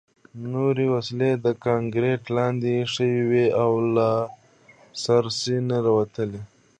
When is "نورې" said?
0.51-0.85